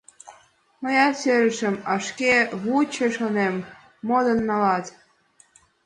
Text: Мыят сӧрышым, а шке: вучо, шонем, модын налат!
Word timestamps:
Мыят 0.81 1.13
сӧрышым, 1.21 1.75
а 1.91 1.93
шке: 2.05 2.33
вучо, 2.61 3.05
шонем, 3.15 3.55
модын 4.07 4.39
налат! 4.47 4.85